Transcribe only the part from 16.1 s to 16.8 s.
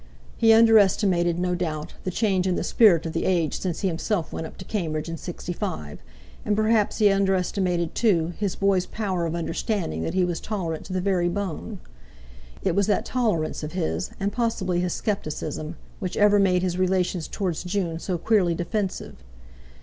ever made his